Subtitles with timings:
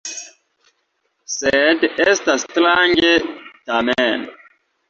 [1.33, 3.13] Sed estas strange,
[3.71, 4.29] tamen.